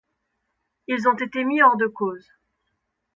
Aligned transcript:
Ils 0.87 1.07
ont 1.07 1.15
été 1.15 1.43
mis 1.43 1.61
hors 1.61 1.77
de 1.77 1.85
cause. 1.85 2.27